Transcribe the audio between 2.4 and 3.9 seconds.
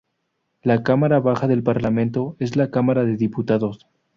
la Cámara de Diputados.